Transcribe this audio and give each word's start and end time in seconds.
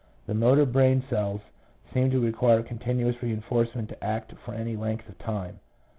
The 0.25 0.33
motor 0.33 0.65
brain 0.65 1.03
cells 1.11 1.41
seem 1.93 2.09
to 2.09 2.19
require 2.19 2.63
continuous 2.63 3.21
reinforcement 3.21 3.89
to 3.89 4.03
act 4.03 4.31
for 4.43 4.55
any 4.55 4.75
length 4.75 5.07
of 5.07 5.19
time. 5.19 5.59